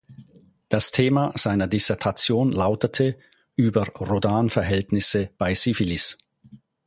Das 0.67 0.89
Thema 0.91 1.31
seiner 1.37 1.67
Dissertation 1.67 2.49
lautete 2.51 3.19
"Über 3.55 3.85
Rhodanverhältnisse 3.87 5.29
bei 5.37 5.53
Syphilis". 5.53 6.17